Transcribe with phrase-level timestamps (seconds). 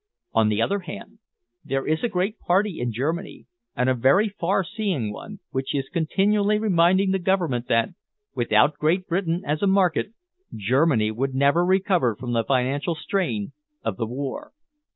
[0.33, 1.19] On the other hand,
[1.63, 5.89] there is a great party in Germany, and a very far seeing one, which is
[5.93, 7.89] continually reminding the Government that,
[8.33, 10.13] without Great Britain as a market,
[10.55, 13.51] Germany would never recover from the financial strain
[13.83, 14.53] of the war."